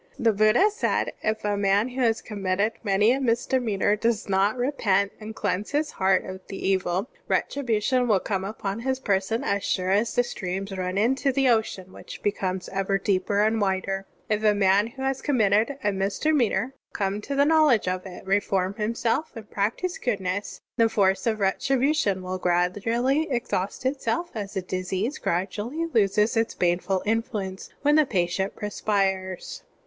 [0.17, 4.57] (5) The Buddha said: "If a man who has conmiitted many a misdemeanor does not
[4.57, 9.61] repent and cleanse his heart of the evil, retribution will come upon his person as
[9.61, 14.43] siire as the streams run into the ocean which becomes ever deeper and wider." If
[14.43, 19.29] a man who has conmiitted a misdemeanor come to the knowledge of it, reform himself,
[19.35, 25.59] and practise goodness, the force of retribution will gradually exhaust itself as a disease gradu
[25.59, 29.61] ally loses its baneful influence when the patient perspires."